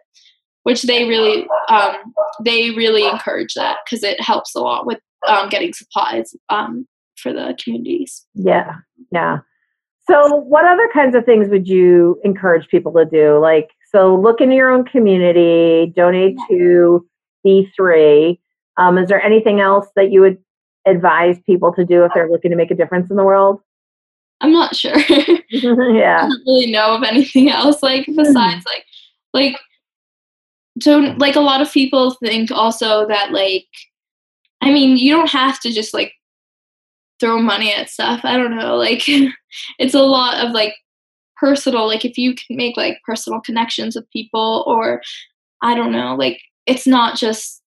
[0.63, 1.95] which they really um
[2.43, 6.87] they really encourage that because it helps a lot with um getting supplies um
[7.17, 8.75] for the communities Yeah,
[9.11, 9.39] yeah.
[10.05, 13.39] So, what other kinds of things would you encourage people to do?
[13.39, 17.07] Like, so look into your own community, donate to
[17.45, 18.37] B3.
[18.75, 20.37] Um, is there anything else that you would
[20.85, 23.61] advise people to do if they're looking to make a difference in the world?
[24.43, 24.97] I'm not sure
[25.49, 28.15] yeah, I don't really know of anything else like hmm.
[28.15, 28.85] besides like
[29.33, 29.57] like
[30.81, 33.67] so like a lot of people think also that like
[34.61, 36.13] I mean you don't have to just like
[37.19, 38.21] throw money at stuff.
[38.23, 38.75] I don't know.
[38.75, 39.03] Like
[39.79, 40.75] it's a lot of like
[41.37, 45.01] personal like if you can make like personal connections with people or
[45.61, 47.61] I don't know, like it's not just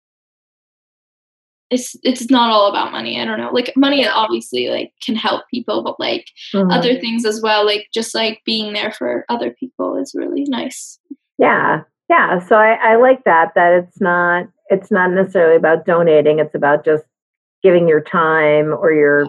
[1.72, 3.20] it's it's not all about money.
[3.20, 3.50] I don't know.
[3.52, 6.72] Like money obviously like can help people, but like Mhm.
[6.72, 10.98] other things as well like just like being there for other people is really nice
[11.38, 12.38] yeah, yeah.
[12.46, 13.52] So I, I like that.
[13.56, 16.38] That it's not it's not necessarily about donating.
[16.38, 17.02] It's about just
[17.64, 19.26] giving your time or your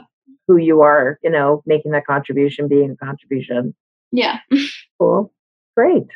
[0.47, 1.17] who you are.
[1.23, 3.73] You know, making that contribution, being a contribution.
[4.12, 4.39] yeah
[4.99, 5.32] Cool,
[5.75, 6.08] great.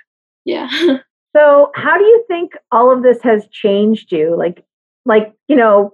[0.46, 0.70] yeah
[1.36, 4.36] So, how do you think all of this has changed you?
[4.38, 4.64] Like,
[5.06, 5.94] like you know,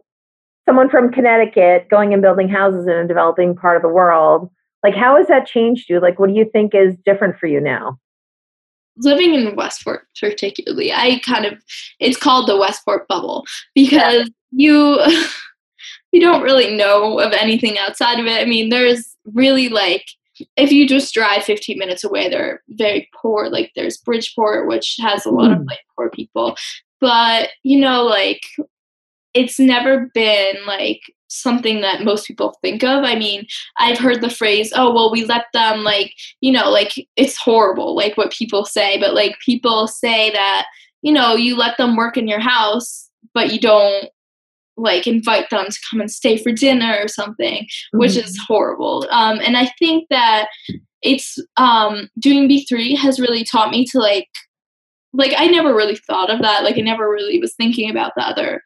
[0.65, 4.49] someone from Connecticut going and building houses in a developing part of the world.
[4.83, 5.99] Like, how has that changed you?
[5.99, 7.97] Like, what do you think is different for you now?
[8.97, 11.53] living in westport particularly i kind of
[11.99, 14.99] it's called the westport bubble because you
[16.11, 20.05] you don't really know of anything outside of it i mean there's really like
[20.57, 25.25] if you just drive 15 minutes away they're very poor like there's bridgeport which has
[25.25, 25.67] a lot of Mm.
[25.67, 26.55] like poor people
[27.01, 28.41] but you know like
[29.33, 31.01] it's never been like
[31.33, 33.03] something that most people think of.
[33.03, 33.45] I mean,
[33.77, 37.95] I've heard the phrase, oh, well, we let them, like, you know, like it's horrible,
[37.95, 40.65] like what people say, but like people say that,
[41.01, 44.09] you know, you let them work in your house, but you don't
[44.77, 47.99] like invite them to come and stay for dinner or something, mm-hmm.
[47.99, 48.53] which is mm-hmm.
[48.53, 49.07] horrible.
[49.11, 50.47] Um, and I think that
[51.01, 54.29] it's um, doing B3 has really taught me to like,
[55.13, 56.63] like I never really thought of that.
[56.63, 58.61] Like I never really was thinking about the other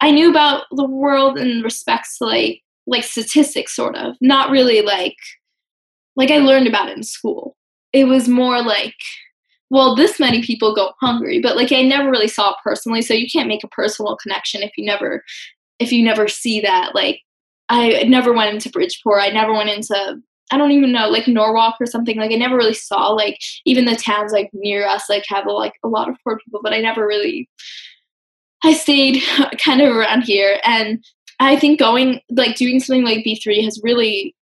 [0.00, 4.16] I knew about the world in respects to like like statistics sort of.
[4.20, 5.16] Not really like
[6.16, 7.56] like I learned about it in school.
[7.92, 8.94] It was more like
[9.70, 13.14] well, this many people go hungry, but like I never really saw it personally, so
[13.14, 15.24] you can't make a personal connection if you never
[15.78, 17.20] if you never see that like
[17.68, 19.22] I never went into Bridgeport.
[19.22, 22.18] I never went into I don't even know, like Norwalk or something.
[22.18, 25.72] Like I never really saw like even the towns like near us like have like
[25.82, 27.48] a lot of poor people, but I never really
[28.64, 29.22] I stayed
[29.64, 30.58] kind of around here.
[30.64, 31.04] And
[31.40, 34.34] I think going, like, doing something like B3 has really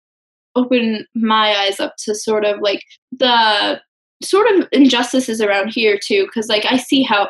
[0.54, 3.80] opened my eyes up to sort of like the
[4.22, 6.28] sort of injustices around here, too.
[6.32, 7.28] Cause, like, I see how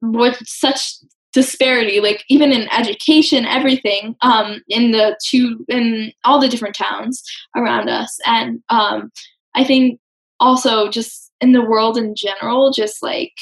[0.00, 0.94] what such
[1.32, 7.22] disparity like even in education everything um in the two in all the different towns
[7.54, 9.12] around us and um
[9.54, 10.00] i think
[10.40, 13.32] also just in the world in general just like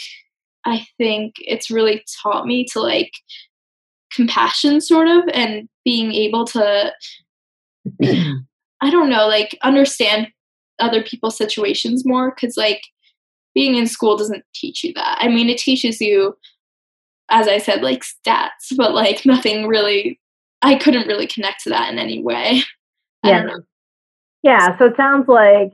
[0.64, 3.12] I think it's really taught me to like
[4.12, 6.92] compassion sort of and being able to
[8.02, 10.28] I don't know, like understand
[10.78, 12.82] other people's situations more cuz like
[13.54, 15.18] being in school doesn't teach you that.
[15.20, 16.36] I mean, it teaches you
[17.30, 20.20] as I said like stats, but like nothing really
[20.62, 22.62] I couldn't really connect to that in any way.
[23.24, 23.50] Yeah.
[24.44, 25.72] Yeah, so it sounds like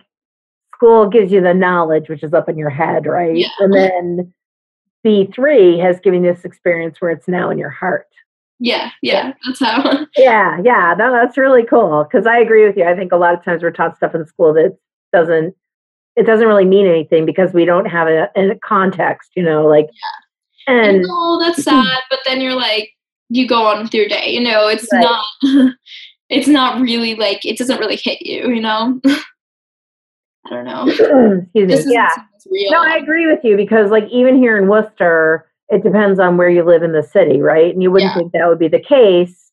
[0.75, 3.37] school gives you the knowledge which is up in your head, right?
[3.37, 3.49] Yeah.
[3.61, 4.35] And then
[5.05, 8.09] B3 has given this experience where it's now in your heart.
[8.61, 10.07] Yeah, yeah, that's how.
[10.17, 12.85] yeah, yeah, no, that's really cool because I agree with you.
[12.85, 14.77] I think a lot of times we're taught stuff in school that
[15.13, 15.55] doesn't
[16.17, 19.87] it doesn't really mean anything because we don't have a, a context, you know, like.
[19.87, 20.75] Yeah.
[20.75, 22.91] And oh, that's sad, but then you're like,
[23.29, 24.31] you go on with your day.
[24.31, 25.03] You know, it's right.
[25.03, 25.75] not.
[26.31, 28.49] It's not really like it doesn't really hit you.
[28.49, 28.99] You know.
[29.07, 30.87] I don't know.
[31.55, 31.93] Excuse me.
[31.93, 32.09] Yeah.
[32.47, 36.49] No, I agree with you because, like, even here in Worcester, it depends on where
[36.49, 37.73] you live in the city, right?
[37.73, 38.19] And you wouldn't yeah.
[38.19, 39.51] think that would be the case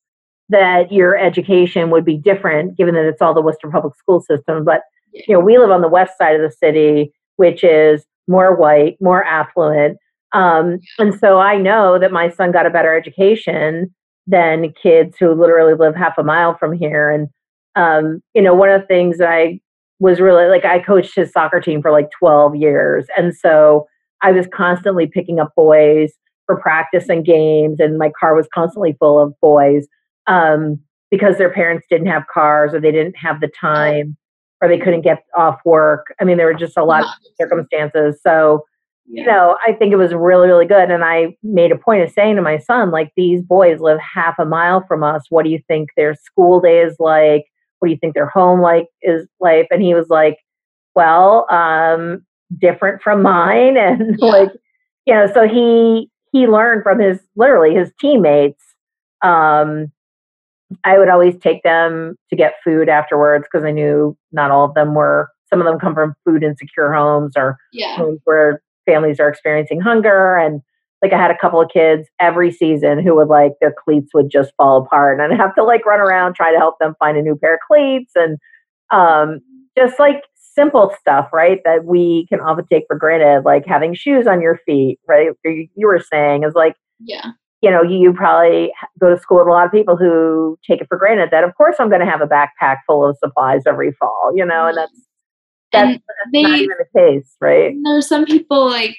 [0.50, 4.66] that your education would be different, given that it's all the Worcester public school system.
[4.66, 4.82] But
[5.14, 5.24] yeah.
[5.28, 8.98] you know, we live on the west side of the city, which is more white,
[9.00, 9.98] more affluent.
[10.34, 13.94] Um, and so I know that my son got a better education
[14.28, 17.10] than kids who literally live half a mile from here.
[17.10, 17.30] And
[17.76, 19.60] um, you know, one of the things that I
[20.02, 23.06] was really like I coached his soccer team for like 12 years.
[23.16, 23.86] And so
[24.24, 26.12] I was constantly picking up boys
[26.48, 29.88] for practice and games, and my car was constantly full of boys
[30.26, 30.80] um,
[31.12, 34.18] because their parents didn't have cars or they didn't have the time
[34.60, 36.16] or they couldn't get off work.
[36.20, 37.10] I mean, there were just a lot of
[37.40, 38.20] circumstances.
[38.26, 38.64] So,
[39.08, 39.22] yeah.
[39.22, 40.90] you know, I think it was really, really good.
[40.90, 44.36] And I made a point of saying to my son, like, these boys live half
[44.40, 45.24] a mile from us.
[45.30, 47.46] What do you think their school day is like?
[47.82, 50.38] What do you think their home like is like and he was like
[50.96, 52.24] well um
[52.60, 54.28] different from mine and yeah.
[54.28, 54.52] like
[55.06, 58.64] you know so he he learned from his literally his teammates
[59.24, 59.92] um
[60.86, 64.74] i would always take them to get food afterwards because i knew not all of
[64.76, 67.96] them were some of them come from food insecure homes or yeah.
[67.96, 70.62] homes where families are experiencing hunger and
[71.02, 74.30] like I had a couple of kids every season who would like their cleats would
[74.30, 77.18] just fall apart and I'd have to like run around try to help them find
[77.18, 78.38] a new pair of cleats and
[78.92, 79.40] um,
[79.78, 81.60] just like simple stuff, right?
[81.64, 85.30] That we can often take for granted, like having shoes on your feet, right?
[85.44, 89.48] You, you were saying is like, yeah, you know, you probably go to school with
[89.48, 92.10] a lot of people who take it for granted that, of course, I'm going to
[92.10, 95.08] have a backpack full of supplies every fall, you know, and that's
[95.72, 97.74] that's, and that's they, not even the case, right?
[97.84, 98.98] There's some people like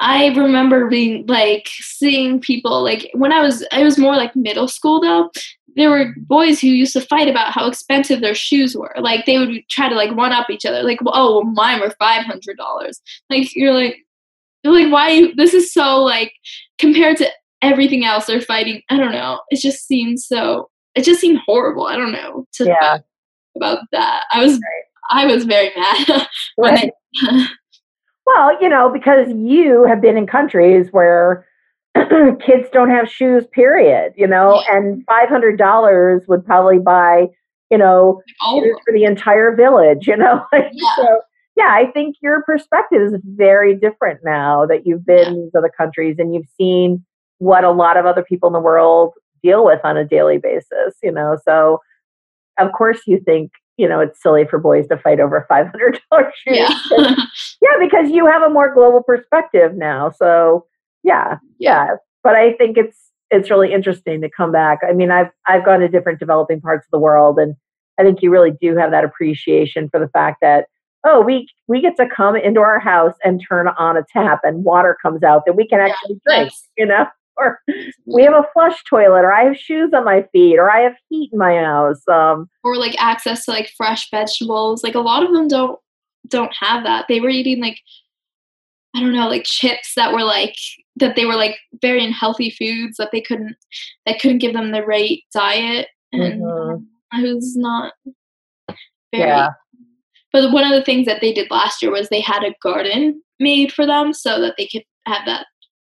[0.00, 4.68] I remember being like seeing people like when I was I was more like middle
[4.68, 5.30] school though.
[5.76, 8.94] There were boys who used to fight about how expensive their shoes were.
[8.98, 10.82] Like they would try to like one up each other.
[10.82, 13.00] Like, oh, well, mine were five hundred dollars.
[13.30, 13.96] Like you're like,
[14.64, 15.32] like, why?
[15.36, 16.32] This is so like
[16.78, 17.30] compared to
[17.62, 18.82] everything else they're fighting.
[18.88, 19.40] I don't know.
[19.50, 20.70] It just seems so.
[20.94, 21.86] It just seemed horrible.
[21.86, 22.46] I don't know.
[22.54, 22.98] To yeah.
[23.56, 24.84] About that, I was right.
[25.10, 26.28] I was very mad.
[26.58, 26.92] right.
[28.38, 31.44] Well, you know, because you have been in countries where
[31.96, 37.26] kids don't have shoes, period, you know, and $500 would probably buy,
[37.68, 40.46] you know, shoes for the entire village, you know.
[40.52, 40.68] yeah.
[40.94, 41.20] so,
[41.56, 45.28] yeah, I think your perspective is very different now that you've been yeah.
[45.30, 47.04] in these other countries and you've seen
[47.38, 50.94] what a lot of other people in the world deal with on a daily basis,
[51.02, 51.36] you know.
[51.44, 51.80] So
[52.56, 56.32] of course you think, you know, it's silly for boys to fight over $500 shoes.
[56.46, 56.68] Yeah.
[57.62, 60.10] yeah, because you have a more global perspective now.
[60.10, 60.66] So,
[61.02, 61.96] yeah, yeah.
[62.22, 62.98] But I think it's
[63.30, 64.80] it's really interesting to come back.
[64.86, 67.54] I mean, I've I've gone to different developing parts of the world and
[67.98, 70.66] I think you really do have that appreciation for the fact that
[71.04, 74.64] oh, we we get to come into our house and turn on a tap and
[74.64, 77.06] water comes out that we can actually yeah, drink, you know?
[77.38, 77.60] Or
[78.06, 80.96] we have a flush toilet, or I have shoes on my feet, or I have
[81.08, 82.02] heat in my house.
[82.08, 84.82] Um, or like access to like fresh vegetables.
[84.82, 85.78] Like a lot of them don't
[86.26, 87.06] don't have that.
[87.08, 87.78] They were eating like
[88.94, 90.56] I don't know, like chips that were like
[90.96, 93.56] that they were like very unhealthy foods that they couldn't
[94.06, 97.24] that couldn't give them the right diet and mm-hmm.
[97.24, 97.92] it was not
[99.12, 99.50] very yeah.
[100.32, 103.22] But one of the things that they did last year was they had a garden
[103.40, 105.46] made for them so that they could have that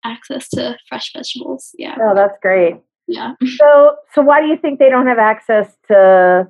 [0.04, 1.72] access to fresh vegetables.
[1.78, 1.98] Yeah.
[2.00, 2.76] Oh, that's great.
[3.08, 3.34] Yeah.
[3.58, 6.48] So, so why do you think they don't have access to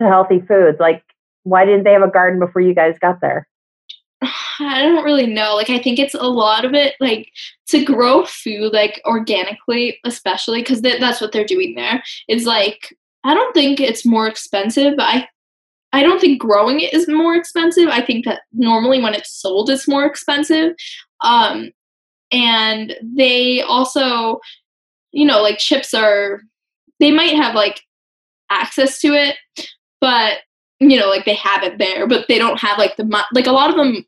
[0.00, 0.78] to healthy foods?
[0.78, 1.02] Like,
[1.42, 3.48] why didn't they have a garden before you guys got there?
[4.22, 5.54] I don't really know.
[5.54, 7.30] Like, I think it's a lot of it, like,
[7.68, 12.96] to grow food, like, organically, especially, because th- that's what they're doing there, is like,
[13.24, 14.94] I don't think it's more expensive.
[14.98, 15.28] I
[15.92, 17.88] I don't think growing it is more expensive.
[17.88, 20.74] I think that normally when it's sold, it's more expensive.
[21.24, 21.70] Um,
[22.30, 24.40] and they also,
[25.12, 26.42] you know, like chips are,
[27.00, 27.80] they might have like
[28.50, 29.36] access to it,
[30.00, 30.38] but
[30.80, 33.52] you know, like they have it there, but they don't have like the like a
[33.52, 34.04] lot of them.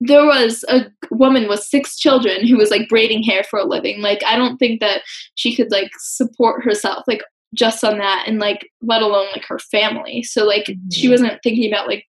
[0.00, 4.02] There was a woman with six children who was like braiding hair for a living.
[4.02, 5.02] Like I don't think that
[5.36, 7.04] she could like support herself.
[7.06, 7.22] Like
[7.54, 10.88] just on that and like let alone like her family so like mm-hmm.
[10.90, 12.06] she wasn't thinking about like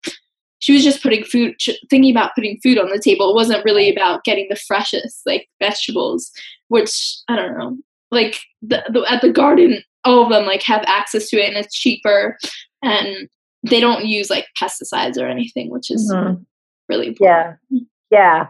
[0.60, 1.54] she was just putting food
[1.88, 5.48] thinking about putting food on the table it wasn't really about getting the freshest like
[5.60, 6.30] vegetables
[6.68, 7.76] which i don't know
[8.10, 11.56] like the, the, at the garden all of them like have access to it and
[11.56, 12.36] it's cheaper
[12.82, 13.28] and
[13.64, 16.42] they don't use like pesticides or anything which is mm-hmm.
[16.88, 17.58] really important.
[17.70, 18.46] yeah yeah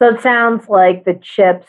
[0.00, 1.68] so it sounds like the chips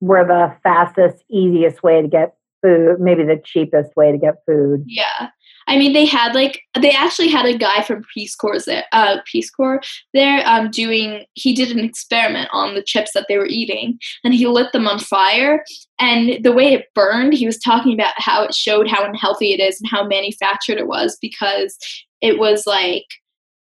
[0.00, 4.84] were the fastest easiest way to get food, maybe the cheapest way to get food.
[4.86, 5.28] Yeah.
[5.68, 9.18] I mean, they had like they actually had a guy from Peace Corps there, uh,
[9.26, 9.80] Peace Corps
[10.14, 11.24] there, um, doing.
[11.34, 14.88] He did an experiment on the chips that they were eating, and he lit them
[14.88, 15.62] on fire.
[16.00, 19.60] And the way it burned, he was talking about how it showed how unhealthy it
[19.60, 21.76] is and how manufactured it was because
[22.22, 23.04] it was like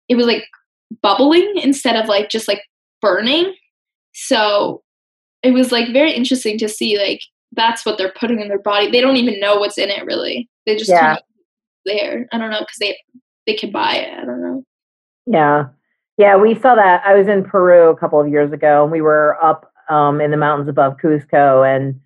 [0.09, 0.45] it was like
[1.03, 2.63] bubbling instead of like just like
[3.01, 3.55] burning.
[4.13, 4.83] So
[5.43, 8.91] it was like very interesting to see like that's what they're putting in their body.
[8.91, 10.51] They don't even know what's in it really.
[10.67, 11.01] They just yeah.
[11.01, 11.25] kind of
[11.87, 12.27] there.
[12.33, 12.97] I don't know because they
[13.47, 14.19] they can buy it.
[14.19, 14.65] I don't know.
[15.27, 15.67] Yeah,
[16.19, 16.37] yeah.
[16.37, 17.03] We saw that.
[17.07, 20.31] I was in Peru a couple of years ago, and we were up um, in
[20.31, 21.99] the mountains above Cusco, and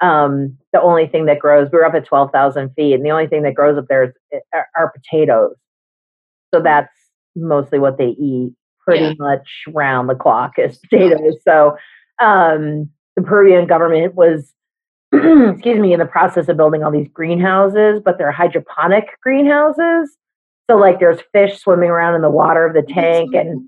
[0.00, 1.68] um, the only thing that grows.
[1.70, 4.04] We were up at twelve thousand feet, and the only thing that grows up there
[4.04, 5.56] is, eh, are, are potatoes.
[6.54, 6.92] So that's
[7.36, 9.14] mostly what they eat, pretty yeah.
[9.18, 11.34] much round the clock is potatoes.
[11.42, 11.76] So
[12.22, 14.53] um, the Peruvian government was
[15.52, 20.16] excuse me, in the process of building all these greenhouses, but they're hydroponic greenhouses.
[20.70, 23.66] So like there's fish swimming around in the water of the tank and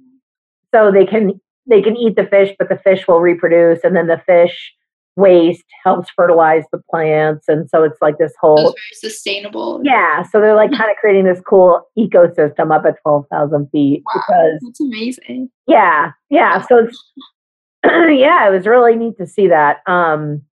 [0.75, 4.07] so they can they can eat the fish, but the fish will reproduce and then
[4.07, 4.73] the fish
[5.17, 9.81] waste helps fertilize the plants and so it's like this whole very sustainable.
[9.83, 14.13] Yeah so they're like kind of creating this cool ecosystem up at 12,000 feet wow,
[14.15, 15.51] because that's amazing.
[15.67, 17.13] Yeah yeah so it's
[17.85, 20.43] yeah it was really neat to see that um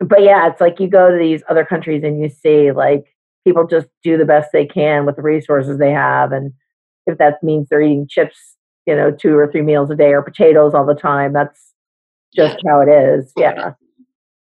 [0.00, 3.66] but yeah, it's like you go to these other countries and you see like people
[3.66, 6.32] just do the best they can with the resources they have.
[6.32, 6.52] And
[7.06, 8.56] if that means they're eating chips,
[8.86, 11.72] you know, two or three meals a day or potatoes all the time, that's
[12.34, 12.70] just yeah.
[12.70, 13.32] how it is.
[13.36, 13.72] Yeah.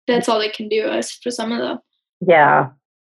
[0.07, 1.79] That's all they can do uh, as for some of them.
[2.25, 2.69] Yeah.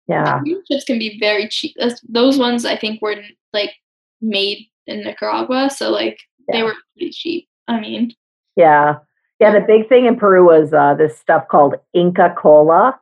[0.08, 0.42] Yeah.
[0.70, 1.76] Chips can be very cheap.
[2.08, 3.16] Those ones I think were
[3.52, 3.72] like
[4.22, 5.70] made in Nicaragua.
[5.70, 6.58] So like yeah.
[6.58, 7.48] they were pretty cheap.
[7.68, 8.14] I mean,
[8.56, 8.96] yeah.
[9.44, 12.98] Yeah, the big thing in Peru was uh, this stuff called Inca Cola,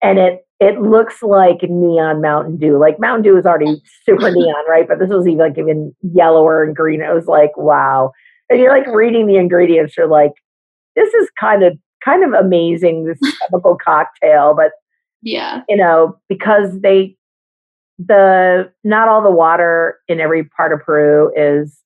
[0.00, 2.78] and it it looks like neon Mountain Dew.
[2.78, 4.86] Like Mountain Dew is already super neon, right?
[4.86, 7.00] But this was even like even yellower and green.
[7.00, 8.12] It was like wow,
[8.48, 9.96] and you're like reading the ingredients.
[9.96, 10.30] You're like,
[10.94, 13.04] this is kind of kind of amazing.
[13.04, 13.18] This
[13.50, 14.70] chemical cocktail, but
[15.20, 17.16] yeah, you know, because they
[17.98, 21.76] the not all the water in every part of Peru is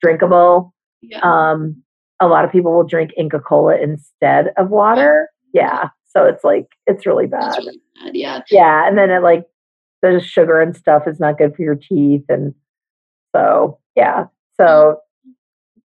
[0.00, 0.72] drinkable.
[1.02, 1.18] Yeah.
[1.20, 1.83] Um,
[2.20, 5.28] a lot of people will drink Inca Cola instead of water.
[5.52, 5.88] Yeah.
[6.04, 7.56] So it's like, it's really bad.
[7.58, 8.14] Really bad.
[8.14, 8.42] Yeah.
[8.50, 8.86] Yeah.
[8.86, 9.44] And then it like,
[10.02, 12.24] the sugar and stuff is not good for your teeth.
[12.28, 12.54] And
[13.34, 14.26] so, yeah.
[14.60, 14.98] So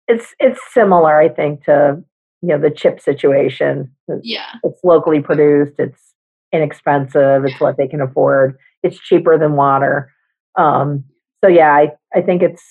[0.06, 2.02] it's, it's similar, I think, to
[2.44, 3.90] you know the chip situation.
[4.22, 4.52] Yeah.
[4.62, 5.76] It's locally produced.
[5.78, 6.14] It's
[6.52, 7.44] inexpensive.
[7.44, 8.58] It's what they can afford.
[8.82, 10.12] It's cheaper than water.
[10.56, 11.04] Um,
[11.42, 12.62] so yeah, I, I think it's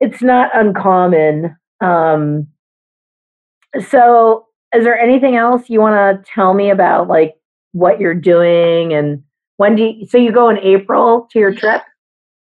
[0.00, 1.56] it's not uncommon.
[1.80, 2.48] Um,
[3.88, 7.34] so is there anything else you want to tell me about like
[7.72, 9.22] what you're doing and
[9.56, 11.82] when do you so you go in April to your trip?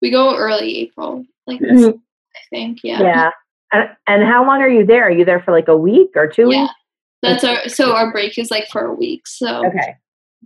[0.03, 1.95] We go early April, like Mhm.
[1.99, 2.81] I think.
[2.85, 3.01] Yeah.
[3.03, 3.31] Yeah.
[3.73, 5.05] And, and how long are you there?
[5.05, 6.63] Are you there for like a week or two Yeah.
[6.63, 6.75] weeks?
[7.23, 9.27] That's our so our break is like for a week.
[9.27, 9.95] So Okay.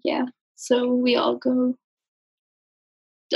[0.04, 0.24] yeah.
[0.56, 1.76] So we all go.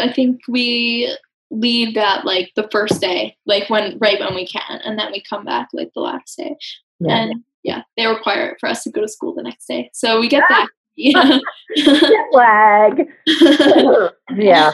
[0.01, 1.17] I think we
[1.51, 5.23] leave that like the first day, like when right when we can, and then we
[5.23, 6.57] come back like the last day.
[7.01, 7.17] Yeah.
[7.17, 9.91] And yeah, they require it for us to go to school the next day.
[9.93, 10.69] So we get that.
[11.01, 11.39] Yeah.
[12.33, 13.07] Lag.
[14.37, 14.73] yeah.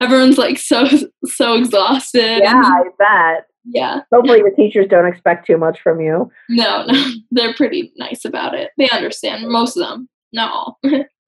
[0.00, 0.84] Everyone's like so
[1.26, 2.40] so exhausted.
[2.42, 3.46] Yeah, I bet.
[3.64, 4.00] yeah.
[4.12, 6.30] Hopefully your teachers don't expect too much from you.
[6.48, 7.04] No, no.
[7.30, 8.70] They're pretty nice about it.
[8.76, 9.46] They understand.
[9.48, 10.08] Most of them.
[10.32, 10.78] Not all.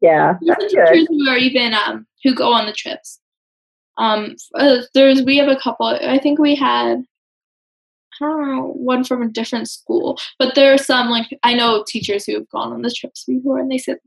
[0.01, 0.93] Yeah, There's that's some good.
[0.93, 3.21] teachers who are even um who go on the trips.
[3.97, 5.87] Um, uh, there's we have a couple.
[5.87, 7.05] I think we had
[8.21, 11.85] I don't know one from a different school, but there are some like I know
[11.87, 13.99] teachers who have gone on the trips before, and they said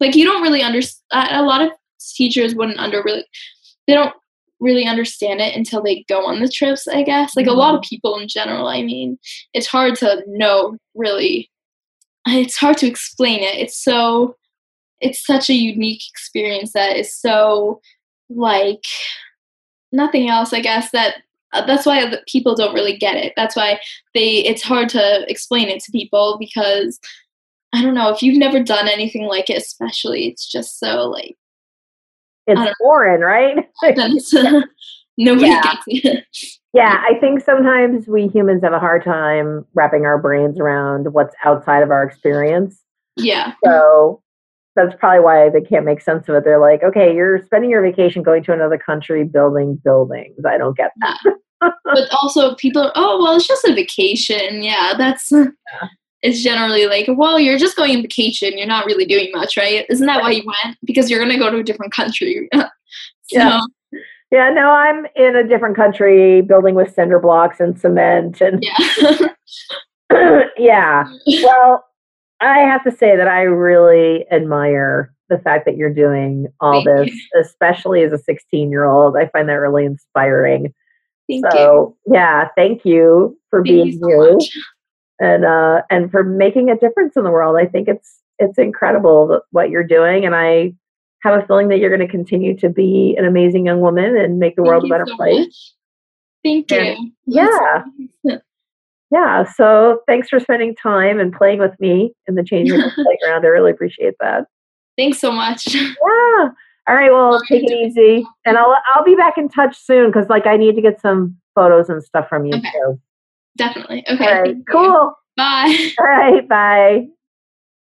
[0.00, 1.04] like you don't really understand.
[1.12, 1.70] A lot of
[2.14, 3.24] teachers wouldn't under really
[3.86, 4.14] they don't
[4.60, 6.88] really understand it until they go on the trips.
[6.88, 8.68] I guess like a lot of people in general.
[8.68, 9.18] I mean,
[9.52, 11.50] it's hard to know really.
[12.26, 13.56] It's hard to explain it.
[13.56, 14.36] It's so
[15.00, 17.80] it's such a unique experience that is so
[18.28, 18.84] like
[19.92, 21.16] nothing else i guess that
[21.52, 23.78] uh, that's why people don't really get it that's why
[24.14, 26.98] they it's hard to explain it to people because
[27.72, 31.36] i don't know if you've never done anything like it especially it's just so like
[32.46, 33.68] It's foreign, right?
[33.96, 34.16] then
[35.16, 35.62] nobody Yeah.
[35.62, 36.24] gets it
[36.74, 41.34] yeah, I think sometimes we humans have a hard time wrapping our brains around what's
[41.42, 42.82] outside of our experience.
[43.16, 44.20] yeah So
[44.76, 46.44] that's probably why they can't make sense of it.
[46.44, 50.38] They're like, okay, you're spending your vacation going to another country building buildings.
[50.46, 51.18] I don't get that.
[51.60, 55.32] but also people are, oh well it's just a vacation yeah that's
[56.20, 59.86] it's generally like well you're just going on vacation you're not really doing much right
[59.88, 62.68] isn't that why you went because you're going to go to a different country so
[63.30, 63.60] Yeah.
[64.32, 69.28] Yeah, no, I'm in a different country building with cinder blocks and cement and yeah
[70.56, 71.06] yeah.
[71.42, 71.84] Well,
[72.40, 77.08] I have to say that I really admire the fact that you're doing all Thank
[77.10, 79.16] this, especially as a 16 year old.
[79.16, 80.72] I find that really inspiring.
[81.28, 84.38] thank you so, yeah, thank you for thank being you so you
[85.18, 87.56] and uh, and for making a difference in the world.
[87.58, 90.74] I think it's it's incredible what you're doing, and I
[91.22, 94.38] have a feeling that you're going to continue to be an amazing young woman and
[94.38, 95.38] make the Thank world a better so place.
[95.38, 95.72] much.
[96.44, 97.48] thank And- you
[98.22, 98.38] Yeah.
[99.10, 99.44] Yeah.
[99.44, 103.44] So thanks for spending time and playing with me in the Change Makers Playground.
[103.44, 104.46] I really appreciate that.
[104.98, 105.92] thanks so much Yeah.
[106.88, 107.10] All right.
[107.10, 110.56] Well, take it easy, and I'll I'll be back in touch soon because like I
[110.56, 112.70] need to get some photos and stuff from you Okay.
[112.70, 113.00] too.
[113.56, 114.44] definitely okay All right.
[114.44, 114.64] thank you.
[114.72, 115.12] Cool.
[115.36, 116.48] bye All right.
[116.48, 117.06] Bye.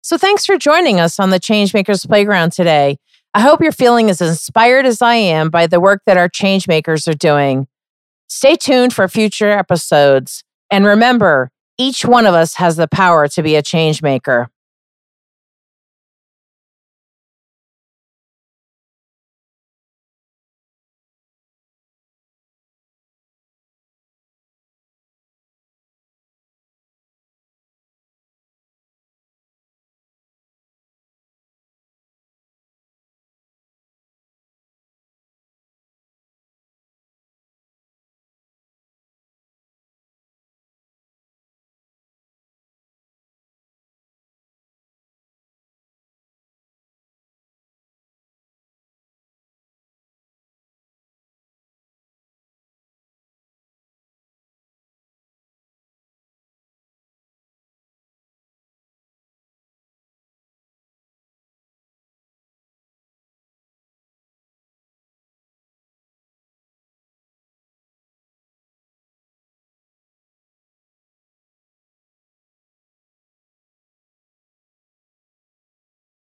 [0.01, 2.97] So thanks for joining us on the Changemakers Playground today.
[3.34, 7.07] I hope you're feeling as inspired as I am by the work that our changemakers
[7.07, 7.67] are doing.
[8.28, 10.43] Stay tuned for future episodes.
[10.72, 14.47] And remember, each one of us has the power to be a changemaker.